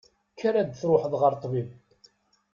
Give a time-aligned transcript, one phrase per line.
[0.33, 1.69] Kker ad truḥeḍ ɣer ṭṭbib.